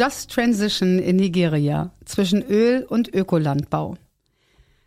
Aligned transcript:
Just 0.00 0.30
Transition 0.30 0.98
in 0.98 1.16
Nigeria 1.16 1.90
zwischen 2.06 2.40
Öl 2.40 2.86
und 2.88 3.14
Ökolandbau. 3.14 3.98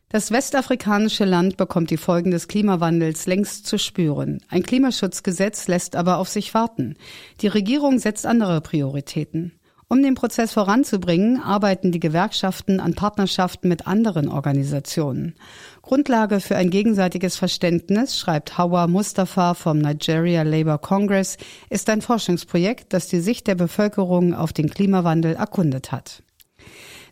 Das 0.10 0.32
westafrikanische 0.32 1.24
Land 1.24 1.55
bekommt 1.55 1.92
die 1.92 1.98
Folgen 1.98 2.32
des 2.32 2.48
Klimawandels 2.48 3.28
längst 3.28 3.68
zu 3.68 3.78
spüren. 3.78 4.41
Ein 4.50 4.64
Klimaschutzgesetz 4.64 5.68
lässt 5.68 5.96
aber 5.96 6.18
auf 6.18 6.30
sich 6.30 6.55
warten. 6.55 6.96
Die 7.41 7.48
Regierung 7.48 8.00
setzt 8.00 8.26
andere 8.26 8.60
Prioritäten. 8.62 9.52
Um 9.94 10.02
den 10.02 10.16
Prozess 10.16 10.54
voranzubringen, 10.54 11.39
arbeiten 11.39 11.91
die 11.91 12.00
Gewerkschaften 12.00 12.80
an 12.80 12.96
Partnerschaften 12.96 13.68
mit 13.68 13.86
anderen 13.86 14.28
Organisationen. 14.28 15.36
Grundlage 15.84 16.39
für 16.39 16.55
ein 16.55 16.71
gegenseitiges 16.71 17.38
Verständnis, 17.38 18.18
schreibt 18.18 18.57
Hawa 18.57 18.88
Mustafa 18.88 19.54
vom 19.54 19.78
Nigeria 19.78 20.42
Labour 20.42 20.79
Congress, 20.79 21.38
ist 21.69 21.92
ein 21.92 22.02
Forschungsprojekt, 22.02 22.92
das 22.92 23.07
die 23.07 23.19
Sicht 23.19 23.46
der 23.46 23.54
Bevölkerung 23.54 24.33
auf 24.33 24.52
den 24.52 24.68
Klimawandel 24.68 25.36
erkundet 25.36 25.92
hat. 25.92 26.24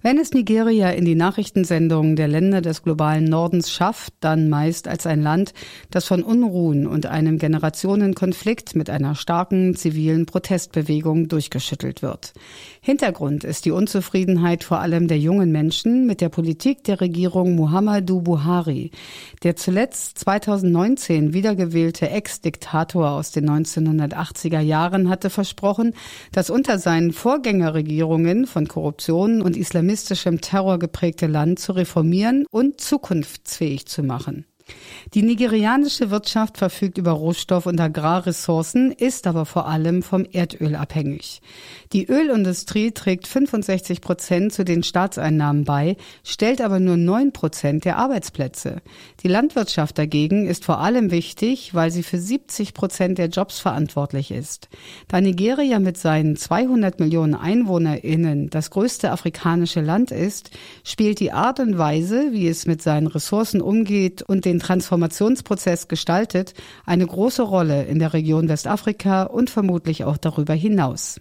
Wenn 0.03 0.17
es 0.17 0.31
Nigeria 0.31 0.89
in 0.89 1.05
die 1.05 1.13
Nachrichtensendungen 1.13 2.15
der 2.15 2.27
Länder 2.27 2.61
des 2.61 2.81
globalen 2.81 3.25
Nordens 3.25 3.69
schafft, 3.69 4.13
dann 4.19 4.49
meist 4.49 4.87
als 4.87 5.05
ein 5.05 5.21
Land, 5.21 5.53
das 5.91 6.07
von 6.07 6.23
Unruhen 6.23 6.87
und 6.87 7.05
einem 7.05 7.37
Generationenkonflikt 7.37 8.75
mit 8.75 8.89
einer 8.89 9.13
starken 9.13 9.75
zivilen 9.75 10.25
Protestbewegung 10.25 11.27
durchgeschüttelt 11.27 12.01
wird. 12.01 12.33
Hintergrund 12.81 13.43
ist 13.43 13.65
die 13.65 13.71
Unzufriedenheit 13.71 14.63
vor 14.63 14.79
allem 14.79 15.07
der 15.07 15.19
jungen 15.19 15.51
Menschen 15.51 16.07
mit 16.07 16.19
der 16.19 16.29
Politik 16.29 16.83
der 16.83 16.99
Regierung 16.99 17.53
Muhammadu 17.53 18.21
Buhari. 18.21 18.89
Der 19.43 19.55
zuletzt 19.55 20.17
2019 20.17 21.35
wiedergewählte 21.35 22.09
Ex-Diktator 22.09 23.11
aus 23.11 23.31
den 23.33 23.47
1980er 23.47 24.61
Jahren 24.61 25.09
hatte 25.09 25.29
versprochen, 25.29 25.93
dass 26.31 26.49
unter 26.49 26.79
seinen 26.79 27.11
Vorgängerregierungen 27.11 28.47
von 28.47 28.67
Korruption 28.67 29.43
und 29.43 29.55
Islamismus 29.55 29.90
islamistischem 29.91 30.39
Terror 30.39 30.79
geprägte 30.79 31.27
Land 31.27 31.59
zu 31.59 31.73
reformieren 31.73 32.45
und 32.49 32.79
zukunftsfähig 32.79 33.87
zu 33.87 34.03
machen. 34.03 34.45
Die 35.13 35.23
nigerianische 35.23 36.09
Wirtschaft 36.09 36.57
verfügt 36.57 36.97
über 36.97 37.11
Rohstoff- 37.11 37.65
und 37.65 37.81
Agrarressourcen, 37.81 38.91
ist 38.91 39.27
aber 39.27 39.45
vor 39.45 39.67
allem 39.67 40.03
vom 40.03 40.25
Erdöl 40.31 40.75
abhängig. 40.75 41.41
Die 41.91 42.07
Ölindustrie 42.07 42.91
trägt 42.91 43.27
65 43.27 43.99
Prozent 43.99 44.53
zu 44.53 44.63
den 44.63 44.83
Staatseinnahmen 44.83 45.65
bei, 45.65 45.97
stellt 46.23 46.61
aber 46.61 46.79
nur 46.79 46.95
9 46.95 47.33
Prozent 47.33 47.83
der 47.83 47.97
Arbeitsplätze. 47.97 48.81
Die 49.23 49.27
Landwirtschaft 49.27 49.97
dagegen 49.97 50.47
ist 50.47 50.63
vor 50.63 50.79
allem 50.79 51.11
wichtig, 51.11 51.73
weil 51.73 51.91
sie 51.91 52.03
für 52.03 52.17
70 52.17 52.73
Prozent 52.73 53.17
der 53.17 53.27
Jobs 53.27 53.59
verantwortlich 53.59 54.31
ist. 54.31 54.69
Da 55.09 55.19
Nigeria 55.19 55.79
mit 55.79 55.97
seinen 55.97 56.37
200 56.37 57.01
Millionen 57.01 57.35
EinwohnerInnen 57.35 58.49
das 58.49 58.69
größte 58.69 59.11
afrikanische 59.11 59.81
Land 59.81 60.11
ist, 60.11 60.51
spielt 60.85 61.19
die 61.19 61.33
Art 61.33 61.59
und 61.59 61.77
Weise, 61.77 62.31
wie 62.31 62.47
es 62.47 62.65
mit 62.65 62.81
seinen 62.81 63.07
Ressourcen 63.07 63.59
umgeht 63.59 64.21
und 64.21 64.45
den 64.45 64.60
Transformationsprozess 64.61 65.87
gestaltet, 65.87 66.53
eine 66.85 67.05
große 67.05 67.41
Rolle 67.41 67.83
in 67.83 67.99
der 67.99 68.13
Region 68.13 68.47
Westafrika 68.47 69.23
und 69.23 69.49
vermutlich 69.49 70.05
auch 70.05 70.17
darüber 70.17 70.53
hinaus. 70.53 71.19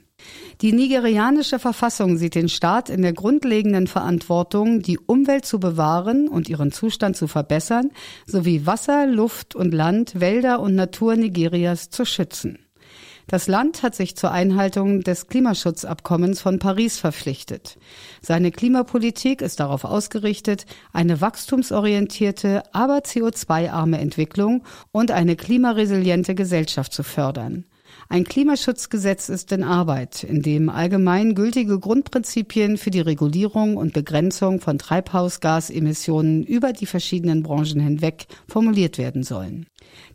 Die 0.60 0.72
nigerianische 0.72 1.58
Verfassung 1.58 2.19
sieht 2.19 2.34
den 2.34 2.48
Staat 2.48 2.91
in 2.91 3.02
der 3.02 3.14
grundlegenden 3.14 3.86
Verantwortung, 3.86 4.82
die 4.82 4.98
Umwelt 4.98 5.47
zu 5.47 5.58
bewahren 5.58 6.28
und 6.28 6.48
ihren 6.48 6.72
Zustand 6.72 7.16
zu 7.16 7.27
verbessern, 7.27 7.91
sowie 8.27 8.66
Wasser, 8.66 9.06
Luft 9.06 9.54
und 9.54 9.72
Land, 9.72 10.20
Wälder 10.20 10.60
und 10.60 10.75
Natur 10.75 11.16
Nigerias 11.16 11.91
zu 11.91 12.04
schützen. 12.04 12.58
Das 13.31 13.47
Land 13.47 13.84
hat 13.84 13.95
sich 13.95 14.17
zur 14.17 14.33
Einhaltung 14.33 15.03
des 15.03 15.28
Klimaschutzabkommens 15.28 16.41
von 16.41 16.59
Paris 16.59 16.98
verpflichtet. 16.98 17.78
Seine 18.21 18.50
Klimapolitik 18.50 19.41
ist 19.41 19.60
darauf 19.60 19.84
ausgerichtet, 19.84 20.66
eine 20.93 21.21
wachstumsorientierte, 21.21 22.65
aber 22.72 22.97
CO2-arme 22.99 24.00
Entwicklung 24.00 24.65
und 24.91 25.12
eine 25.12 25.37
klimaresiliente 25.37 26.34
Gesellschaft 26.34 26.93
zu 26.93 27.04
fördern. 27.04 27.66
Ein 28.12 28.25
Klimaschutzgesetz 28.25 29.28
ist 29.28 29.53
in 29.53 29.62
Arbeit, 29.62 30.25
in 30.25 30.43
dem 30.43 30.69
allgemein 30.69 31.37
gültige 31.37 31.78
Grundprinzipien 31.78 32.76
für 32.76 32.91
die 32.91 32.98
Regulierung 32.98 33.76
und 33.76 33.93
Begrenzung 33.93 34.59
von 34.59 34.78
Treibhausgasemissionen 34.78 36.43
über 36.43 36.72
die 36.72 36.87
verschiedenen 36.87 37.44
Branchen 37.44 37.78
hinweg 37.78 38.26
formuliert 38.48 38.98
werden 38.98 39.22
sollen. 39.22 39.66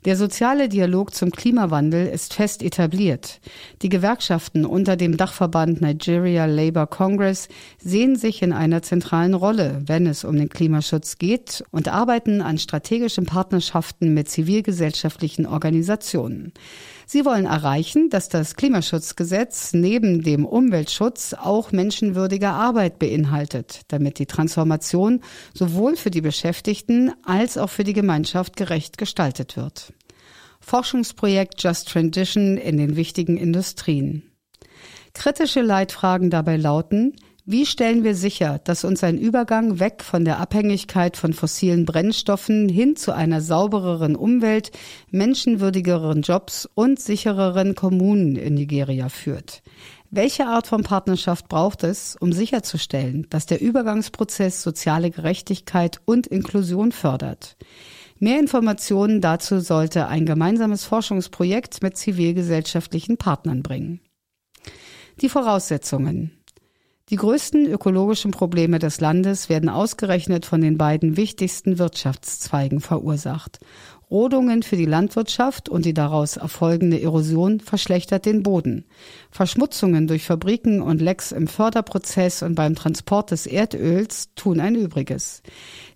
Der 0.04 0.18
soziale 0.18 0.68
Dialog 0.68 1.16
zum 1.16 1.32
Klimawandel 1.32 2.08
ist 2.08 2.34
fest 2.34 2.64
etabliert. 2.64 3.40
Die 3.82 3.88
Gewerkschaften 3.88 4.66
unter 4.66 4.98
dem 4.98 5.16
Dachverband 5.16 5.80
Nigeria 5.80 6.48
Labour 6.48 6.88
Congress 6.88 7.48
sehen 7.80 8.18
sich 8.18 8.42
in 8.42 8.52
einer 8.52 8.82
zentralen 8.82 9.34
Rolle, 9.34 9.84
wenn 9.86 10.06
es 10.06 10.26
um 10.26 10.36
den 10.36 10.50
Klimaschutz 10.50 11.18
geht 11.18 11.64
und 11.72 11.88
arbeiten 11.88 12.42
an 12.42 12.58
strategischen 12.58 13.26
Partnerschaften 13.26 14.14
mit 14.14 14.30
zivilgesellschaftlichen 14.30 15.46
Organisationen. 15.46 16.52
Sie 17.08 17.24
wollen 17.24 17.46
erreichen, 17.46 18.10
dass 18.10 18.30
das 18.30 18.56
Klimaschutzgesetz 18.56 19.74
neben 19.74 20.24
dem 20.24 20.46
Umweltschutz 20.46 21.34
auch 21.34 21.72
menschenwürdige 21.72 22.50
Arbeit 22.50 22.98
beinhaltet, 22.98 23.82
damit 23.90 24.18
die 24.18 24.26
Transformation 24.26 25.22
sowohl 25.54 25.96
für 25.96 26.12
die 26.12 26.22
Beschäftigten 26.22 27.12
als 27.24 27.58
auch 27.58 27.70
für 27.70 27.84
die 27.84 27.94
Gemeinschaft 27.94 28.56
gerecht 28.56 28.98
gestaltet 28.98 29.56
wird. 29.56 29.94
Forschungsprojekt 30.62 31.62
Just 31.62 31.90
Transition 31.90 32.58
in 32.58 32.78
den 32.78 32.96
wichtigen 32.96 33.38
Industrien. 33.38 34.24
Kritische 35.14 35.62
Leitfragen 35.62 36.30
dabei 36.30 36.58
lauten, 36.58 37.16
wie 37.48 37.68
stellen 37.68 38.04
wir 38.04 38.16
sicher, 38.16 38.60
dass 38.64 38.84
uns 38.84 39.04
ein 39.04 39.20
Übergang 39.20 39.80
weg 39.80 40.04
von 40.04 40.26
der 40.26 40.40
Abhängigkeit 40.40 41.16
von 41.16 41.32
fossilen 41.32 41.86
Brennstoffen 41.86 42.68
hin 42.70 42.96
zu 42.96 43.14
einer 43.14 43.40
saubereren 43.40 44.16
Umwelt, 44.16 44.72
menschenwürdigeren 45.12 46.24
Jobs 46.24 46.68
und 46.74 47.00
sichereren 47.00 47.76
Kommunen 47.76 48.36
in 48.36 48.56
Nigeria 48.56 49.10
führt? 49.10 49.62
Welche 50.10 50.48
Art 50.48 50.66
von 50.66 50.82
Partnerschaft 50.82 51.48
braucht 51.48 51.84
es, 51.84 52.16
um 52.16 52.34
sicherzustellen, 52.34 53.28
dass 53.30 53.46
der 53.46 53.62
Übergangsprozess 53.62 54.64
soziale 54.64 55.12
Gerechtigkeit 55.12 56.02
und 56.06 56.26
Inklusion 56.26 56.92
fördert? 56.92 57.58
Mehr 58.18 58.40
Informationen 58.40 59.22
dazu 59.22 59.60
sollte 59.60 60.08
ein 60.08 60.26
gemeinsames 60.26 60.86
Forschungsprojekt 60.86 61.84
mit 61.84 61.96
zivilgesellschaftlichen 61.96 63.18
Partnern 63.18 63.62
bringen. 63.62 64.00
Die 65.22 65.30
Voraussetzungen. 65.30 66.35
Die 67.12 67.18
größten 67.18 67.68
ökologischen 67.68 68.32
Probleme 68.32 68.80
des 68.80 69.00
Landes 69.00 69.48
werden 69.48 69.70
ausgerechnet 69.70 70.44
von 70.44 70.60
den 70.62 70.76
beiden 70.80 71.18
wichtigsten 71.18 71.78
Wirtschaftszweigen 71.78 72.82
verursacht. 72.82 73.60
Rodungen 74.10 74.64
für 74.64 74.76
die 74.76 74.86
Landwirtschaft 74.86 75.68
und 75.68 75.86
die 75.86 75.94
daraus 75.94 76.38
erfolgende 76.38 77.02
Erosion 77.02 77.60
verschlechtert 77.60 78.26
den 78.26 78.44
Boden. 78.44 78.86
Verschmutzungen 79.32 80.08
durch 80.08 80.26
Fabriken 80.26 80.82
und 80.82 81.02
Lecks 81.02 81.32
im 81.32 81.48
Förderprozess 81.48 82.44
und 82.44 82.56
beim 82.56 82.76
Transport 82.76 83.32
des 83.32 83.48
Erdöls 83.48 84.30
tun 84.36 84.60
ein 84.60 84.76
Übriges. 84.76 85.42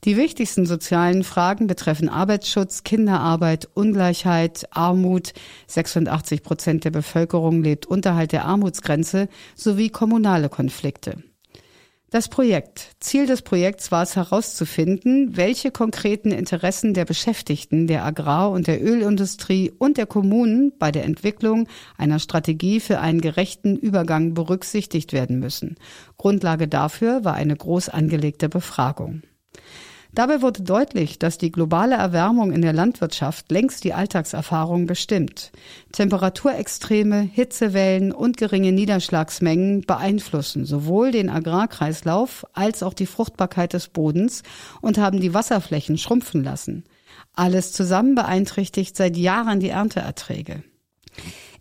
Die 0.03 0.17
wichtigsten 0.17 0.65
sozialen 0.65 1.23
Fragen 1.23 1.67
betreffen 1.67 2.09
Arbeitsschutz, 2.09 2.83
Kinderarbeit, 2.83 3.69
Ungleichheit, 3.73 4.67
Armut. 4.71 5.33
86 5.67 6.41
Prozent 6.41 6.85
der 6.85 6.91
Bevölkerung 6.91 7.61
lebt 7.61 7.85
unterhalb 7.85 8.29
der 8.29 8.45
Armutsgrenze 8.45 9.27
sowie 9.55 9.89
kommunale 9.89 10.49
Konflikte. 10.49 10.98
Das 12.11 12.27
Projekt. 12.27 12.95
Ziel 12.99 13.27
des 13.27 13.43
Projekts 13.43 13.91
war 13.91 14.01
es 14.01 14.15
herauszufinden, 14.15 15.37
welche 15.37 15.69
konkreten 15.69 16.31
Interessen 16.31 16.95
der 16.95 17.05
Beschäftigten, 17.05 17.85
der 17.85 18.03
Agrar- 18.03 18.49
und 18.49 18.65
der 18.65 18.83
Ölindustrie 18.83 19.71
und 19.77 19.97
der 19.97 20.07
Kommunen 20.07 20.73
bei 20.79 20.91
der 20.91 21.05
Entwicklung 21.05 21.67
einer 21.99 22.17
Strategie 22.17 22.79
für 22.79 22.99
einen 22.99 23.21
gerechten 23.21 23.75
Übergang 23.77 24.33
berücksichtigt 24.33 25.13
werden 25.13 25.39
müssen. 25.39 25.75
Grundlage 26.17 26.67
dafür 26.67 27.23
war 27.23 27.35
eine 27.35 27.55
groß 27.55 27.89
angelegte 27.89 28.49
Befragung. 28.49 29.21
Dabei 30.11 30.41
wurde 30.41 30.63
deutlich, 30.63 31.19
dass 31.19 31.37
die 31.37 31.51
globale 31.51 31.95
Erwärmung 31.95 32.51
in 32.51 32.63
der 32.63 32.73
Landwirtschaft 32.73 33.51
längst 33.51 33.83
die 33.83 33.93
Alltagserfahrung 33.93 34.87
bestimmt. 34.87 35.51
Temperaturextreme, 35.91 37.21
Hitzewellen 37.21 38.11
und 38.11 38.37
geringe 38.37 38.71
Niederschlagsmengen 38.71 39.81
beeinflussen 39.81 40.65
sowohl 40.65 41.11
den 41.11 41.29
Agrarkreislauf 41.29 42.45
als 42.53 42.81
auch 42.81 42.95
die 42.95 43.05
Fruchtbarkeit 43.05 43.73
des 43.73 43.89
Bodens 43.89 44.41
und 44.81 44.97
haben 44.97 45.19
die 45.19 45.35
Wasserflächen 45.35 45.99
schrumpfen 45.99 46.43
lassen. 46.43 46.85
Alles 47.33 47.71
zusammen 47.71 48.15
beeinträchtigt 48.15 48.97
seit 48.97 49.15
Jahren 49.15 49.59
die 49.59 49.69
Ernteerträge. 49.69 50.63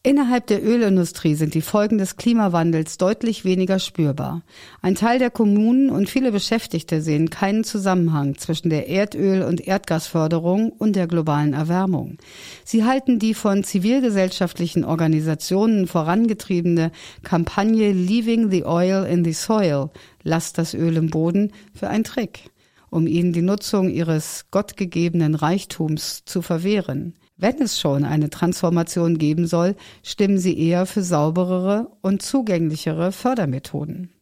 Innerhalb 0.05 0.47
der 0.47 0.65
Ölindustrie 0.65 1.35
sind 1.35 1.55
die 1.55 1.61
Folgen 1.61 1.99
des 1.99 2.17
Klimawandels 2.17 2.99
deutlich 2.99 3.45
weniger 3.45 3.81
spürbar. 3.81 4.43
Ein 4.81 4.95
Teil 4.95 5.19
der 5.19 5.31
Kommunen 5.31 5.91
und 5.91 6.09
viele 6.09 6.31
Beschäftigte 6.31 7.03
sehen 7.03 7.31
keinen 7.31 7.65
Zusammenhang 7.65 8.37
zwischen 8.39 8.71
der 8.71 8.89
Erdöl- 8.89 9.43
und 9.43 9.67
Erdgasförderung 9.67 10.71
und 10.71 10.95
der 10.95 11.09
globalen 11.09 11.53
Erwärmung. 11.53 12.19
Sie 12.65 12.85
halten 12.85 13.19
die 13.19 13.35
von 13.35 13.65
zivilgesellschaftlichen 13.65 14.85
Organisationen 14.85 15.89
vorangetriebene 15.89 16.93
Kampagne 17.25 17.93
Leaving 17.93 18.51
the 18.51 18.65
Oil 18.65 19.05
in 19.05 19.25
the 19.25 19.33
Soil, 19.33 19.91
lasst 20.23 20.59
das 20.59 20.75
Öl 20.75 20.97
im 20.97 21.11
Boden, 21.11 21.53
für 21.75 21.89
einen 21.89 22.05
Trick, 22.05 22.51
um 22.89 23.09
ihnen 23.09 23.33
die 23.33 23.43
Nutzung 23.43 23.91
ihres 23.91 24.47
gottgegebenen 24.53 25.35
Reichtums 25.35 26.25
zu 26.25 26.41
verwehren. 26.41 27.15
Wenn 27.41 27.63
es 27.63 27.79
schon 27.79 28.05
eine 28.05 28.31
Transformation 28.31 29.17
geben 29.17 29.47
soll, 29.47 29.77
stimmen 30.03 30.39
sie 30.39 30.59
eher 30.59 30.87
für 30.87 31.05
sauberere 31.05 31.89
und 32.01 32.21
zugänglichere 32.21 33.13
Fördermethoden. 33.13 34.13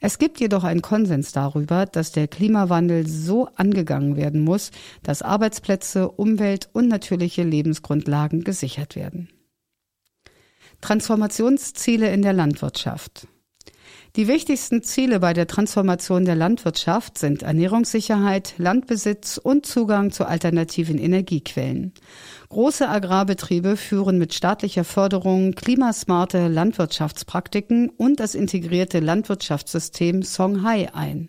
Es 0.00 0.18
gibt 0.18 0.38
jedoch 0.38 0.62
einen 0.62 0.82
Konsens 0.82 1.32
darüber, 1.32 1.84
dass 1.84 2.12
der 2.12 2.28
Klimawandel 2.28 3.08
so 3.08 3.48
angegangen 3.56 4.16
werden 4.16 4.40
muss, 4.40 4.70
dass 5.02 5.22
Arbeitsplätze, 5.22 6.08
Umwelt 6.08 6.68
und 6.72 6.86
natürliche 6.86 7.42
Lebensgrundlagen 7.42 8.44
gesichert 8.44 8.94
werden. 8.94 9.30
Transformationsziele 10.80 12.12
in 12.12 12.22
der 12.22 12.34
Landwirtschaft. 12.34 13.26
Die 14.16 14.28
wichtigsten 14.28 14.84
Ziele 14.84 15.18
bei 15.18 15.32
der 15.32 15.48
Transformation 15.48 16.24
der 16.24 16.36
Landwirtschaft 16.36 17.18
sind 17.18 17.42
Ernährungssicherheit, 17.42 18.54
Landbesitz 18.58 19.38
und 19.38 19.66
Zugang 19.66 20.12
zu 20.12 20.24
alternativen 20.24 20.98
Energiequellen. 20.98 21.92
Große 22.48 22.88
Agrarbetriebe 22.88 23.76
führen 23.76 24.18
mit 24.18 24.32
staatlicher 24.32 24.84
Förderung 24.84 25.56
klimasmarte 25.56 26.46
Landwirtschaftspraktiken 26.46 27.90
und 27.90 28.20
das 28.20 28.36
integrierte 28.36 29.00
Landwirtschaftssystem 29.00 30.22
Songhai 30.22 30.94
ein. 30.94 31.28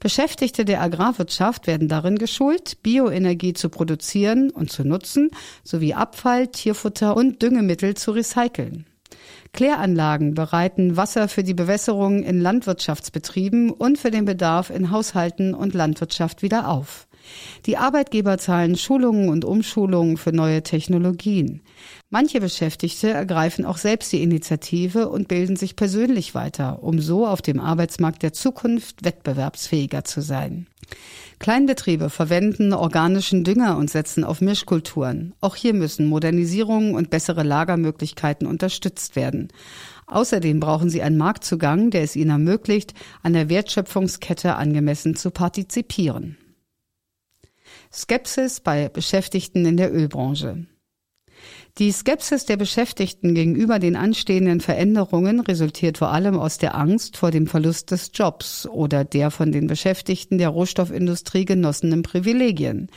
Beschäftigte 0.00 0.64
der 0.64 0.80
Agrarwirtschaft 0.80 1.66
werden 1.66 1.86
darin 1.86 2.16
geschult, 2.16 2.82
Bioenergie 2.82 3.52
zu 3.52 3.68
produzieren 3.68 4.48
und 4.48 4.72
zu 4.72 4.84
nutzen, 4.84 5.28
sowie 5.64 5.92
Abfall, 5.92 6.46
Tierfutter 6.46 7.14
und 7.14 7.42
Düngemittel 7.42 7.94
zu 7.94 8.12
recyceln. 8.12 8.86
Kläranlagen 9.52 10.34
bereiten 10.34 10.96
Wasser 10.96 11.28
für 11.28 11.42
die 11.42 11.54
Bewässerung 11.54 12.22
in 12.22 12.40
Landwirtschaftsbetrieben 12.40 13.70
und 13.70 13.98
für 13.98 14.10
den 14.10 14.24
Bedarf 14.24 14.70
in 14.70 14.90
Haushalten 14.90 15.54
und 15.54 15.74
Landwirtschaft 15.74 16.42
wieder 16.42 16.68
auf. 16.68 17.05
Die 17.66 17.76
Arbeitgeber 17.76 18.38
zahlen 18.38 18.76
Schulungen 18.76 19.28
und 19.28 19.44
Umschulungen 19.44 20.16
für 20.16 20.32
neue 20.32 20.62
Technologien. 20.62 21.62
Manche 22.10 22.40
Beschäftigte 22.40 23.10
ergreifen 23.10 23.64
auch 23.64 23.78
selbst 23.78 24.12
die 24.12 24.22
Initiative 24.22 25.08
und 25.08 25.28
bilden 25.28 25.56
sich 25.56 25.76
persönlich 25.76 26.34
weiter, 26.34 26.82
um 26.82 27.00
so 27.00 27.26
auf 27.26 27.42
dem 27.42 27.60
Arbeitsmarkt 27.60 28.22
der 28.22 28.32
Zukunft 28.32 29.04
wettbewerbsfähiger 29.04 30.04
zu 30.04 30.20
sein. 30.20 30.66
Kleinbetriebe 31.38 32.08
verwenden 32.08 32.72
organischen 32.72 33.44
Dünger 33.44 33.76
und 33.76 33.90
setzen 33.90 34.24
auf 34.24 34.40
Mischkulturen. 34.40 35.34
Auch 35.40 35.54
hier 35.54 35.74
müssen 35.74 36.06
Modernisierungen 36.06 36.94
und 36.94 37.10
bessere 37.10 37.42
Lagermöglichkeiten 37.42 38.46
unterstützt 38.46 39.16
werden. 39.16 39.48
Außerdem 40.06 40.60
brauchen 40.60 40.88
sie 40.88 41.02
einen 41.02 41.18
Marktzugang, 41.18 41.90
der 41.90 42.02
es 42.02 42.16
ihnen 42.16 42.30
ermöglicht, 42.30 42.94
an 43.22 43.34
der 43.34 43.48
Wertschöpfungskette 43.48 44.54
angemessen 44.54 45.16
zu 45.16 45.30
partizipieren. 45.30 46.38
Skepsis 47.92 48.60
bei 48.60 48.88
Beschäftigten 48.88 49.64
in 49.64 49.76
der 49.76 49.92
Ölbranche. 49.92 50.66
Die 51.78 51.92
Skepsis 51.92 52.46
der 52.46 52.56
Beschäftigten 52.56 53.34
gegenüber 53.34 53.78
den 53.78 53.96
anstehenden 53.96 54.62
Veränderungen 54.62 55.40
resultiert 55.40 55.98
vor 55.98 56.10
allem 56.10 56.38
aus 56.38 56.56
der 56.56 56.74
Angst 56.74 57.18
vor 57.18 57.30
dem 57.30 57.46
Verlust 57.46 57.90
des 57.90 58.12
Jobs 58.14 58.66
oder 58.66 59.04
der 59.04 59.30
von 59.30 59.52
den 59.52 59.66
Beschäftigten 59.66 60.38
der 60.38 60.48
Rohstoffindustrie 60.48 61.44
genossenen 61.44 62.02
Privilegien. 62.02 62.88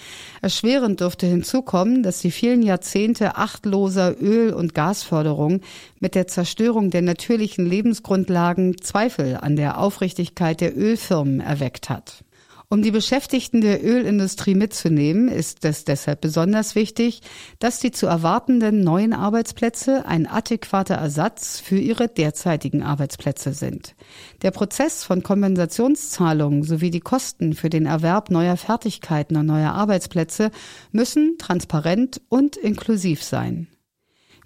Erschwerend 0.42 1.02
dürfte 1.02 1.28
hinzukommen, 1.28 2.04
dass 2.04 2.22
die 2.22 2.32
vielen 2.32 2.64
Jahrzehnte 2.64 3.36
achtloser 3.36 4.16
Öl- 4.22 4.54
und 4.54 4.74
Gasförderung 4.74 5.60
mit 6.00 6.16
der 6.16 6.28
Zerstörung 6.28 6.90
der 6.90 7.02
natürlichen 7.02 7.66
Lebensgrundlagen 7.66 8.78
Zweifel 8.82 9.36
an 9.36 9.58
der 9.58 9.78
Aufrichtigkeit 9.78 10.62
der 10.62 10.78
Ölfirmen 10.78 11.42
erweckt 11.42 11.90
hat. 11.90 12.24
Um 12.72 12.84
die 12.84 12.92
Beschäftigten 12.92 13.62
der 13.62 13.84
Ölindustrie 13.84 14.54
mitzunehmen, 14.54 15.28
ist 15.28 15.66
es 15.66 15.86
deshalb 15.86 16.22
besonders 16.22 16.76
wichtig, 16.76 17.22
dass 17.58 17.80
die 17.80 17.90
zu 17.90 18.06
erwartenden 18.06 18.84
neuen 18.84 19.12
Arbeitsplätze 19.12 20.06
ein 20.06 20.28
adäquater 20.28 20.94
Ersatz 20.94 21.60
für 21.60 21.80
ihre 21.80 22.08
derzeitigen 22.08 22.84
Arbeitsplätze 22.84 23.54
sind. 23.54 23.96
Der 24.44 24.52
Prozess 24.52 25.04
von 25.04 25.24
Kompensationszahlungen 25.24 26.62
sowie 26.62 26.92
die 26.92 27.00
Kosten 27.00 27.54
für 27.54 27.72
den 27.72 27.88
Erwerb 27.88 28.30
neuer 28.30 28.56
Fertigkeiten 28.56 29.36
und 29.36 29.48
neuer 29.48 29.72
Arbeitsplätze 29.72 30.52
müssen 30.92 31.40
transparent 31.40 32.22
und 32.30 32.56
inklusiv 32.56 33.24
sein. 33.24 33.68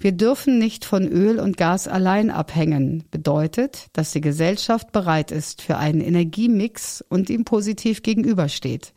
Wir 0.04 0.12
dürfen 0.12 0.60
nicht 0.60 0.84
von 0.84 1.08
Öl 1.08 1.40
und 1.40 1.56
Gas 1.56 1.88
allein 1.88 2.30
abhängen, 2.30 3.06
bedeutet, 3.10 3.86
dass 3.94 4.12
die 4.12 4.20
Gesellschaft 4.20 4.92
bereit 4.92 5.32
ist 5.32 5.62
für 5.62 5.78
einen 5.78 6.02
Energiemix 6.02 7.02
und 7.08 7.30
ihm 7.30 7.46
positiv 7.46 8.04
gegenübersteht. 8.04 8.92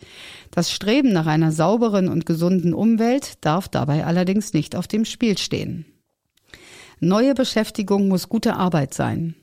Das 0.50 0.72
Streben 0.72 1.12
nach 1.12 1.26
einer 1.26 1.52
sauberen 1.52 2.08
und 2.08 2.26
gesunden 2.26 2.74
Umwelt 2.74 3.34
darf 3.42 3.68
dabei 3.68 4.04
allerdings 4.04 4.52
nicht 4.52 4.74
auf 4.74 4.88
dem 4.88 5.04
Spiel 5.04 5.38
stehen. 5.38 5.86
Neue 6.98 7.34
Beschäftigung 7.34 8.08
muss 8.08 8.28
gute 8.28 8.56
Arbeit 8.56 8.92
sein. 8.92 9.36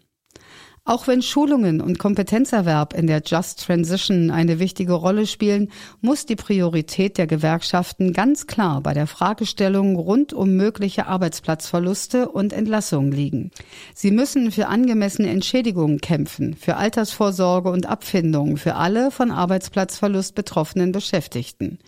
Auch 0.85 1.07
wenn 1.07 1.21
Schulungen 1.21 1.79
und 1.79 1.97
Kompetenzerwerb 1.97 2.93
in 2.93 3.07
der 3.07 3.21
Just 3.25 3.63
Transition 3.63 4.29
eine 4.31 4.59
wichtige 4.59 4.91
Rolle 4.91 5.27
spielen, 5.27 5.71
muss 6.01 6.25
die 6.25 6.35
Priorität 6.35 7.17
der 7.17 7.25
Gewerkschaften 7.25 8.11
ganz 8.11 8.47
klar 8.47 8.81
bei 8.81 8.93
der 8.93 9.07
Fragestellung 9.07 9.95
rund 9.95 10.33
um 10.33 10.57
mögliche 10.57 11.05
Arbeitsplatzverluste 11.07 12.27
und 12.27 12.51
Entlassungen 12.51 13.13
liegen. 13.13 13.51
Sie 13.95 14.11
müssen 14.11 14.51
für 14.51 14.67
angemessene 14.67 15.29
Entschädigungen 15.29 16.01
kämpfen, 16.01 16.53
für 16.53 16.75
Altersvorsorge 16.75 17.69
und 17.69 17.85
Abfindungen 17.85 18.57
für 18.57 18.75
alle 18.75 19.09
von 19.09 19.31
Arbeitsplatzverlust 19.31 20.35
betroffenen 20.35 20.91
Beschäftigten. 20.91 21.79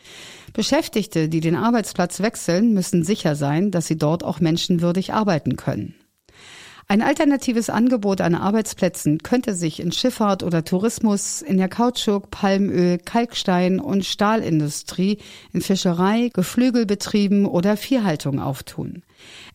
Beschäftigte, 0.54 1.28
die 1.28 1.42
den 1.42 1.58
Arbeitsplatz 1.58 2.22
wechseln, 2.22 2.74
müssen 2.74 3.04
sicher 3.04 3.36
sein, 3.36 3.72
dass 3.72 3.88
sie 3.88 3.98
dort 3.98 4.24
auch 4.24 4.40
menschenwürdig 4.40 5.12
arbeiten 5.12 5.58
können. 5.58 5.96
Ein 6.88 7.02
alternatives 7.02 7.72
Angebot 7.72 8.22
an 8.22 8.36
Arbeitsplätzen 8.36 9.18
könnte 9.18 9.56
sich 9.56 9.80
in 9.80 9.92
Schifffahrt 9.92 10.44
oder 10.44 10.64
Tourismus, 10.64 11.42
in 11.42 11.58
der 11.58 11.68
Kautschuk, 11.68 12.30
Palmöl, 12.30 13.00
Kalkstein 13.00 13.80
und 13.80 14.06
Stahlindustrie, 14.06 15.18
in 15.52 15.62
Fischerei, 15.62 16.30
Geflügelbetrieben 16.32 17.48
oder 17.48 17.76
Viehhaltung 17.76 18.40
auftun. 18.40 19.01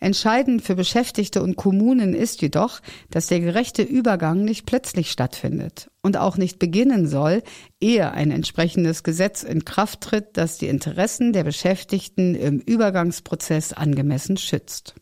Entscheidend 0.00 0.62
für 0.62 0.74
Beschäftigte 0.74 1.40
und 1.40 1.54
Kommunen 1.54 2.14
ist 2.14 2.42
jedoch, 2.42 2.80
dass 3.10 3.28
der 3.28 3.38
gerechte 3.38 3.82
Übergang 3.82 4.42
nicht 4.42 4.66
plötzlich 4.66 5.12
stattfindet 5.12 5.88
und 6.02 6.16
auch 6.16 6.36
nicht 6.36 6.58
beginnen 6.58 7.06
soll, 7.06 7.44
ehe 7.80 8.10
ein 8.10 8.32
entsprechendes 8.32 9.04
Gesetz 9.04 9.44
in 9.44 9.64
Kraft 9.64 10.00
tritt, 10.00 10.36
das 10.36 10.58
die 10.58 10.66
Interessen 10.66 11.32
der 11.32 11.44
Beschäftigten 11.44 12.34
im 12.34 12.58
Übergangsprozess 12.58 13.72
angemessen 13.72 14.36
schützt. 14.36 14.96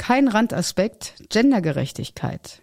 Kein 0.00 0.28
Randaspekt, 0.28 1.12
Gendergerechtigkeit. 1.28 2.62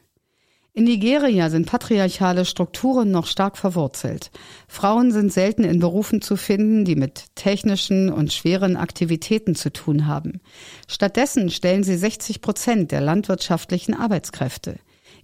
In 0.73 0.85
Nigeria 0.85 1.51
sind 1.51 1.67
patriarchale 1.67 2.45
Strukturen 2.45 3.11
noch 3.11 3.27
stark 3.27 3.59
verwurzelt. 3.59 4.31
Frauen 4.67 5.11
sind 5.11 5.31
selten 5.31 5.63
in 5.63 5.79
Berufen 5.79 6.23
zu 6.23 6.35
finden, 6.35 6.83
die 6.83 6.95
mit 6.95 7.25
technischen 7.35 8.11
und 8.11 8.33
schweren 8.33 8.75
Aktivitäten 8.75 9.53
zu 9.53 9.71
tun 9.71 10.07
haben. 10.07 10.41
Stattdessen 10.87 11.51
stellen 11.51 11.83
sie 11.83 11.95
60 11.95 12.41
Prozent 12.41 12.91
der 12.91 13.01
landwirtschaftlichen 13.01 13.93
Arbeitskräfte. 13.93 14.79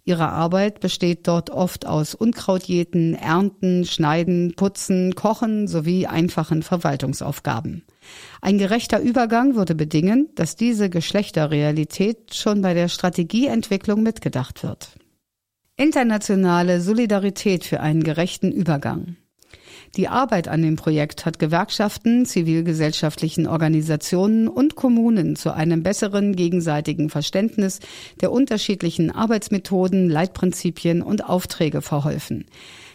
Ihre 0.06 0.30
Arbeit 0.30 0.82
besteht 0.82 1.28
dort 1.28 1.50
oft 1.50 1.88
aus 1.88 2.14
Unkrautjäten, 2.14 3.16
Ernten, 3.16 3.86
Schneiden, 3.86 4.54
Putzen, 4.56 5.16
Kochen 5.16 5.68
sowie 5.68 6.06
einfachen 6.06 6.62
Verwaltungsaufgaben. 6.62 7.84
Ein 8.42 8.58
gerechter 8.58 9.00
Übergang 9.00 9.56
würde 9.56 9.76
bedingen, 9.76 10.30
dass 10.36 10.56
diese 10.56 10.90
Geschlechterrealität 10.90 12.34
schon 12.34 12.62
bei 12.62 12.74
der 12.74 12.90
Strategieentwicklung 12.90 14.04
mitgedacht 14.04 14.64
wird. 14.64 14.96
Internationale 15.76 16.82
Solidarität 16.82 17.64
für 17.64 17.80
einen 17.80 18.04
gerechten 18.04 18.52
Übergang. 18.52 19.18
Die 19.96 20.08
Arbeit 20.08 20.48
an 20.48 20.64
dem 20.64 20.76
Projekt 20.76 21.24
hat 21.26 21.38
Gewerkschaften, 21.38 22.26
zivilgesellschaftlichen 22.26 23.46
Organisationen 23.46 24.48
und 24.48 24.76
Kommunen 24.76 25.36
zu 25.36 25.54
einem 25.54 25.84
besseren 25.84 26.36
gegenseitigen 26.36 27.10
Verständnis 27.10 27.80
der 28.20 28.32
unterschiedlichen 28.32 29.12
Arbeitsmethoden, 29.12 30.10
Leitprinzipien 30.10 31.04
und 31.04 31.30
Aufträge 31.30 31.84
verholfen. 31.84 32.46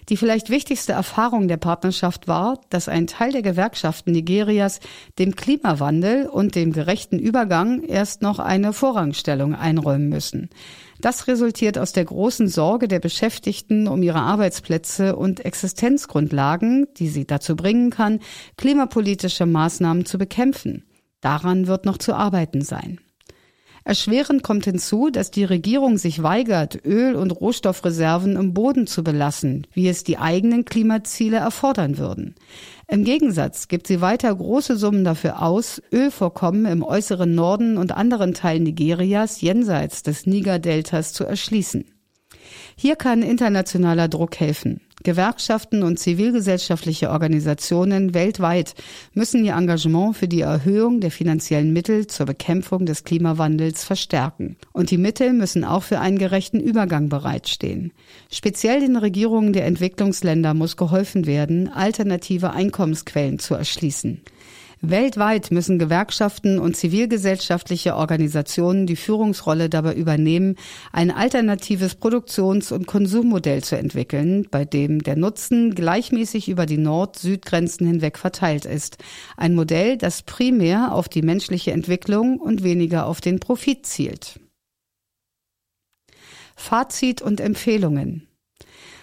Die 0.09 0.17
vielleicht 0.17 0.49
wichtigste 0.49 0.93
Erfahrung 0.93 1.49
der 1.49 1.59
Partnerschaft 1.59 2.29
war, 2.29 2.61
dass 2.71 2.89
ein 2.89 3.07
Teil 3.07 3.33
der 3.33 3.43
Gewerkschaften 3.43 4.13
Nigerias 4.13 4.81
dem 5.19 5.37
Klimawandel 5.37 6.27
und 6.27 6.55
dem 6.55 6.73
gerechten 6.73 7.19
Übergang 7.19 7.83
erst 7.83 8.23
noch 8.23 8.39
eine 8.39 8.73
Vorrangstellung 8.73 9.55
einräumen 9.55 10.09
müssen. 10.09 10.49
Das 11.01 11.29
resultiert 11.29 11.79
aus 11.79 11.93
der 11.93 12.07
großen 12.07 12.49
Sorge 12.49 12.89
der 12.89 13.01
Beschäftigten 13.01 13.87
um 13.87 14.03
ihre 14.03 14.21
Arbeitsplätze 14.21 15.15
und 15.15 15.45
Existenzgrundlagen, 15.45 16.87
die 16.97 17.09
sie 17.09 17.27
dazu 17.27 17.55
bringen 17.55 17.91
kann, 17.91 18.21
klimapolitische 18.57 19.45
Maßnahmen 19.45 20.07
zu 20.07 20.17
bekämpfen. 20.17 20.85
Daran 21.21 21.67
wird 21.67 21.85
noch 21.85 21.99
zu 21.99 22.15
arbeiten 22.15 22.63
sein. 22.63 22.99
Erschwerend 23.89 24.43
kommt 24.43 24.67
hinzu, 24.67 25.09
dass 25.09 25.31
die 25.31 25.45
Regierung 25.45 25.97
sich 25.97 26.23
weigert, 26.23 26.85
Öl- 26.85 27.17
und 27.17 27.31
Rohstoffreserven 27.31 28.37
im 28.37 28.53
Boden 28.53 28.87
zu 28.87 29.03
belassen, 29.03 29.67
wie 29.73 29.89
es 29.89 30.05
die 30.05 30.19
eigenen 30.19 30.67
Klimaziele 30.67 31.39
erfordern 31.39 31.97
würden. 31.97 32.35
Im 32.87 33.03
Gegensatz 33.03 33.67
gibt 33.67 33.87
sie 33.87 34.03
weiter 34.03 34.35
große 34.35 34.77
Summen 34.77 35.05
dafür 35.05 35.41
aus, 35.41 35.81
Ölvorkommen 35.91 36.67
im 36.67 36.83
äußeren 36.83 37.35
Norden 37.35 37.79
und 37.79 37.93
anderen 37.93 38.35
Teilen 38.35 38.65
Nigerias 38.65 39.41
jenseits 39.41 40.03
des 40.03 40.27
Niger-Deltas 40.27 41.15
zu 41.15 41.25
erschließen. 41.25 41.87
Hier 42.77 42.97
kann 42.97 43.23
internationaler 43.23 44.09
Druck 44.09 44.39
helfen. 44.41 44.81
Gewerkschaften 45.05 45.85
und 45.85 45.99
zivilgesellschaftliche 45.99 47.11
Organisationen 47.11 48.15
weltweit 48.15 48.75
müssen 49.15 49.45
ihr 49.45 49.55
Engagement 49.55 50.17
für 50.17 50.27
die 50.27 50.41
Erhöhung 50.41 51.01
der 51.01 51.13
finanziellen 51.13 51.73
Mittel 51.73 52.09
zur 52.09 52.27
Bekämpfung 52.27 52.85
des 52.85 53.05
Klimawandels 53.05 53.85
verstärken. 53.85 54.57
Und 54.73 54.91
die 54.91 54.99
Mittel 54.99 55.33
müssen 55.33 55.65
auch 55.65 55.85
für 55.85 56.01
einen 56.01 56.19
gerechten 56.19 56.59
Übergang 56.59 57.09
bereitstehen. 57.09 57.93
Speziell 58.31 58.81
den 58.81 58.97
Regierungen 58.97 59.53
der 59.53 59.67
Entwicklungsländer 59.67 60.53
muss 60.55 60.77
geholfen 60.77 61.27
werden, 61.27 61.69
alternative 61.69 62.51
Einkommensquellen 62.51 63.39
zu 63.39 63.55
erschließen. 63.55 64.21
Weltweit 64.81 65.51
müssen 65.51 65.81
Gewerkschaften 65.81 66.61
und 66.61 66.77
zivilgesellschaftliche 66.77 67.97
Organisationen 67.97 68.87
die 68.87 68.95
Führungsrolle 68.95 69.69
dabei 69.69 69.95
übernehmen, 69.95 70.55
ein 70.93 71.11
alternatives 71.11 71.97
Produktions- 71.97 72.71
und 72.71 72.87
Konsummodell 72.87 73.65
zu 73.65 73.77
entwickeln, 73.77 74.47
bei 74.49 74.65
dem 74.65 75.03
der 75.03 75.17
Nutzen 75.17 75.75
gleichmäßig 75.75 76.49
über 76.49 76.65
die 76.65 76.79
Nord-Süd-Grenzen 76.79 77.89
hinweg 77.89 78.19
verteilt 78.19 78.67
ist. 78.67 78.99
Ein 79.37 79.57
Modell, 79.57 79.97
das 79.97 80.23
primär 80.23 80.95
auf 80.95 81.09
die 81.09 81.23
menschliche 81.23 81.73
Entwicklung 81.73 82.39
und 82.39 82.63
weniger 82.63 83.07
auf 83.07 83.21
den 83.21 83.41
Profit 83.41 83.85
zielt. 83.85 84.39
Fazit 86.55 87.21
und 87.21 87.41
Empfehlungen. 87.41 88.28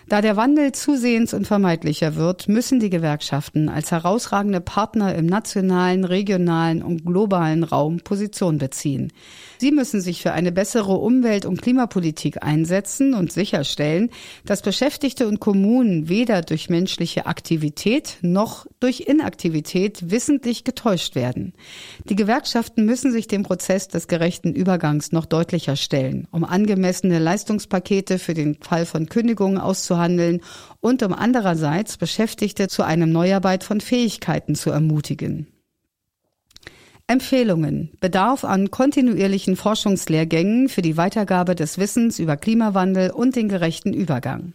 Da 0.08 0.22
der 0.22 0.38
Wandel 0.38 0.72
zusehends 0.72 1.34
unvermeidlicher 1.34 2.16
wird, 2.16 2.48
müssen 2.48 2.80
die 2.80 2.92
Gewerkschaften 2.92 3.70
als 3.70 3.90
herausragende 3.90 4.62
Partner 4.62 5.16
im 5.16 5.26
nationalen, 5.26 6.06
regionalen 6.06 6.84
und 6.84 7.04
globalen 7.06 7.64
Raum 7.64 8.02
Position 8.02 8.60
beziehen. 8.60 9.12
Sie 9.58 9.72
müssen 9.72 10.02
sich 10.02 10.22
für 10.22 10.32
eine 10.32 10.52
bessere 10.52 10.94
Umwelt- 10.94 11.48
und 11.48 11.60
Klimapolitik 11.60 12.44
einsetzen 12.44 13.16
und 13.16 13.32
sicherstellen, 13.32 14.12
dass 14.46 14.62
Beschäftigte 14.62 15.28
und 15.28 15.40
Kommunen 15.40 16.08
weder 16.08 16.44
durch 16.44 16.70
menschliche 16.70 17.26
Aktivität 17.26 18.18
noch 18.22 18.68
durch 18.80 19.06
Inaktivität 19.08 20.12
wissentlich 20.12 20.64
getäuscht 20.66 21.16
werden. 21.16 21.54
Die 22.08 22.16
Gewerkschaften 22.16 22.86
müssen 22.86 23.12
sich 23.12 23.28
dem 23.28 23.42
Prozess 23.42 23.88
des 23.88 24.08
gerechten 24.08 24.54
Übergangs 24.54 25.12
noch 25.14 25.26
deutlicher 25.26 25.76
stellen, 25.76 26.28
um 26.30 26.44
angemessene 26.44 27.18
Leistungspakete 27.18 28.20
für 28.20 28.36
den 28.36 28.58
Fall 28.62 28.86
von 28.86 29.08
Kündigungen 29.10 29.58
auszuhalten 29.58 29.95
auszuhandeln 29.96 30.42
und 30.82 31.04
um 31.04 31.14
andererseits 31.14 31.98
Beschäftigte 31.98 32.68
zu 32.68 32.84
einem 32.84 33.12
Neuarbeit 33.12 33.64
von 33.64 33.82
Fähigkeiten 33.82 34.56
zu 34.56 34.70
ermutigen. 34.70 35.48
Empfehlungen. 37.08 37.92
Bedarf 38.00 38.44
an 38.44 38.72
kontinuierlichen 38.72 39.56
Forschungslehrgängen 39.56 40.70
für 40.70 40.82
die 40.82 40.98
Weitergabe 40.98 41.54
des 41.54 41.78
Wissens 41.78 42.18
über 42.18 42.36
Klimawandel 42.36 43.12
und 43.12 43.36
den 43.36 43.48
gerechten 43.48 43.94
Übergang. 43.94 44.54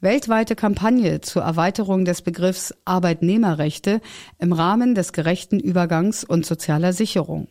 Weltweite 0.00 0.54
Kampagne 0.54 1.20
zur 1.20 1.42
Erweiterung 1.42 2.04
des 2.04 2.22
Begriffs 2.22 2.72
Arbeitnehmerrechte 2.84 4.00
im 4.38 4.52
Rahmen 4.52 4.94
des 4.94 5.12
gerechten 5.12 5.60
Übergangs 5.60 6.24
und 6.24 6.46
sozialer 6.46 6.92
Sicherung. 6.92 7.48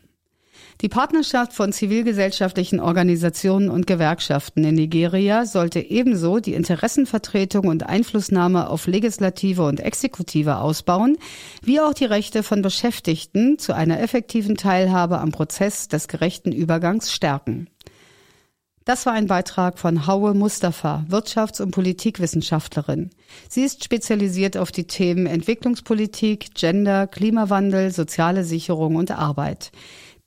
Die 0.82 0.90
Partnerschaft 0.90 1.54
von 1.54 1.74
zivilgesellschaftlichen 1.74 2.80
Organisationen 2.80 3.70
und 3.70 3.88
Gewerkschaften 3.88 4.64
in 4.64 4.76
Nigeria 4.76 5.48
sollte 5.48 5.80
ebenso 5.80 6.40
die 6.40 6.54
Interessenvertretung 6.54 7.66
und 7.66 7.82
Einflussnahme 7.82 8.70
auf 8.70 8.86
Legislative 8.86 9.66
und 9.66 9.80
Exekutive 9.80 10.58
ausbauen, 10.58 11.18
wie 11.64 11.82
auch 11.82 11.96
die 11.96 12.06
Rechte 12.06 12.44
von 12.44 12.62
Beschäftigten 12.62 13.58
zu 13.58 13.74
einer 13.74 14.00
effektiven 14.00 14.56
Teilhabe 14.56 15.18
am 15.18 15.32
Prozess 15.32 15.88
des 15.88 16.08
gerechten 16.08 16.52
Übergangs 16.52 17.12
stärken. 17.12 17.68
Das 18.86 19.06
war 19.08 19.14
ein 19.14 19.28
Beitrag 19.28 19.80
von 19.80 20.06
Haue 20.08 20.34
Mustafa, 20.36 21.06
Wirtschafts- 21.10 21.62
und 21.62 21.72
Politikwissenschaftlerin. 21.72 23.10
Sie 23.50 23.64
ist 23.64 23.84
spezialisiert 23.84 24.56
auf 24.56 24.72
die 24.72 24.86
Themen 24.86 25.26
Entwicklungspolitik, 25.26 26.54
Gender, 26.54 27.08
Klimawandel, 27.08 27.92
soziale 27.92 28.46
Sicherung 28.46 28.96
und 28.96 29.12
Arbeit. 29.12 29.72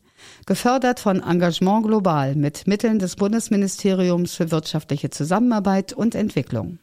gefördert 0.45 0.99
von 0.99 1.21
Engagement 1.21 1.85
Global 1.85 2.35
mit 2.35 2.67
Mitteln 2.67 2.99
des 2.99 3.15
Bundesministeriums 3.15 4.35
für 4.35 4.51
wirtschaftliche 4.51 5.09
Zusammenarbeit 5.09 5.93
und 5.93 6.15
Entwicklung. 6.15 6.79